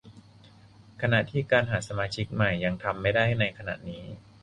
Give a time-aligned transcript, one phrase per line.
[1.01, 4.03] ขณะที่การหาสมาชิกใหม่ยังทำไม่ได้ในขณะนี้